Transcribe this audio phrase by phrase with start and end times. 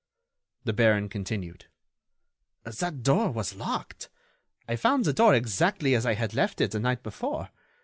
[0.63, 1.65] The baron continued:
[2.63, 4.09] "That door was locked.
[4.67, 7.51] I found the door exactly as I had left it the night before.